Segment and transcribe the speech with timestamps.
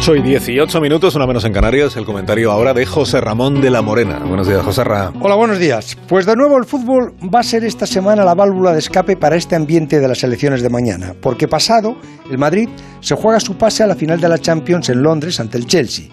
[0.00, 3.68] 8 y 18 minutos, una menos en Canarias, el comentario ahora de José Ramón de
[3.68, 4.18] la Morena.
[4.20, 5.20] Buenos días, José Ramón.
[5.22, 5.94] Hola, buenos días.
[6.08, 9.36] Pues de nuevo el fútbol va a ser esta semana la válvula de escape para
[9.36, 11.96] este ambiente de las elecciones de mañana, porque pasado,
[12.30, 12.70] el Madrid
[13.00, 16.06] se juega su pase a la final de la Champions en Londres ante el Chelsea.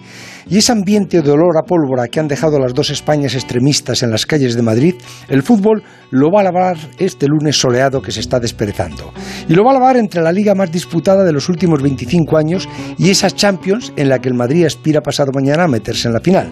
[0.50, 4.10] Y ese ambiente de olor a pólvora que han dejado las dos Españas extremistas en
[4.10, 4.94] las calles de Madrid,
[5.28, 9.12] el fútbol lo va a lavar este lunes soleado que se está desperezando.
[9.46, 12.66] Y lo va a lavar entre la liga más disputada de los últimos 25 años
[12.96, 16.20] y esa Champions en la que el Madrid aspira pasado mañana a meterse en la
[16.20, 16.50] final.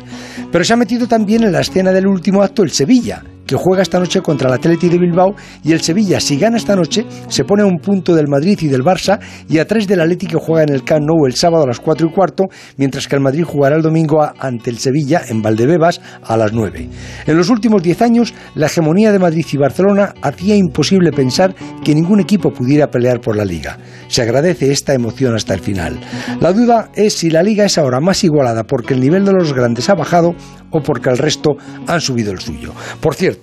[0.53, 3.82] Pero se ha metido también en la escena del último acto el Sevilla, que juega
[3.82, 7.45] esta noche contra el Atleti de Bilbao y el Sevilla, si gana esta noche, se
[7.45, 10.36] pone a un punto del Madrid y del Barça y a tres del Atleti que
[10.36, 12.45] juega en el Camp Nou el sábado a las 4 y cuarto,
[12.77, 16.88] mientras que el Madrid jugará el domingo ante el Sevilla en Valdebebas a las 9.
[17.27, 21.94] En los últimos 10 años, la hegemonía de Madrid y Barcelona hacía imposible pensar que
[21.94, 23.78] ningún equipo pudiera pelear por la liga.
[24.08, 26.00] Se agradece esta emoción hasta el final.
[26.41, 29.53] La duda es si la liga es ahora más igualada porque el nivel de los
[29.53, 30.34] grandes ha bajado
[30.70, 32.72] o porque el resto han subido el suyo.
[33.00, 33.36] Por cierto,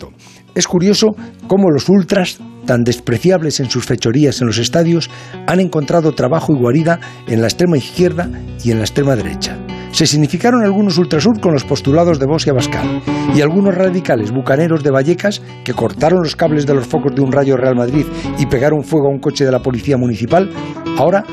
[0.56, 1.16] es curioso
[1.48, 5.10] cómo los ultras, tan despreciables en sus fechorías en los estadios,
[5.48, 8.30] han encontrado trabajo y guarida en la extrema izquierda
[8.64, 9.58] y en la extrema derecha.
[9.92, 14.92] Se significaron algunos ultrasur con los postulados de Bosch y y algunos radicales bucaneros de
[14.92, 18.06] Vallecas que cortaron los cables de los focos de un rayo Real Madrid
[18.40, 20.50] y pegaron fuego a un coche de la policía municipal,
[20.98, 21.24] ahora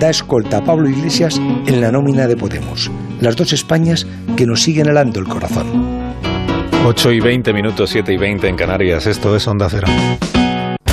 [0.00, 2.90] da escolta a Pablo Iglesias en la nómina de Podemos.
[3.20, 4.06] Las dos Españas
[4.36, 5.93] que nos siguen helando el corazón.
[6.86, 9.06] 8 y 20 minutos, 7 y 20 en Canarias.
[9.06, 9.86] Esto es Onda Cero.